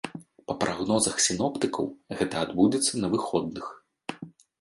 [0.51, 1.85] Па прагнозах сіноптыкаў,
[2.21, 3.65] гэта адбудзецца на выходных.